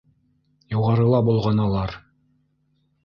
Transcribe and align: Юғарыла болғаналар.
Юғарыла 0.75 1.21
болғаналар. 1.29 1.97